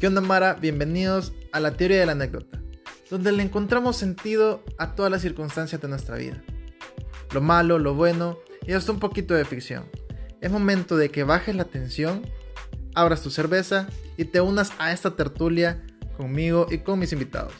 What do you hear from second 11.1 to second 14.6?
que bajes la tensión, abras tu cerveza y te